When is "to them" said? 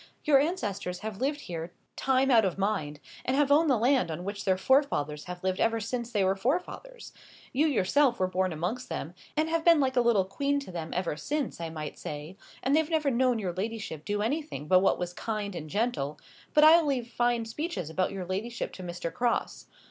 10.61-10.89